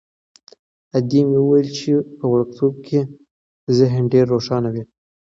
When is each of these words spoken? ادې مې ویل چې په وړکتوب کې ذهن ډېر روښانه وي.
ادې 0.97 1.21
مې 1.29 1.39
ویل 1.47 1.67
چې 1.79 1.91
په 2.17 2.25
وړکتوب 2.31 2.73
کې 2.85 2.99
ذهن 3.77 4.03
ډېر 4.13 4.25
روښانه 4.33 4.69
وي. 4.73 4.83